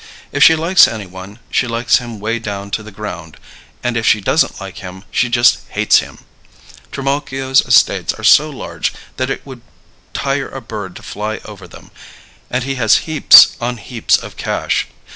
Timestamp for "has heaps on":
12.81-13.77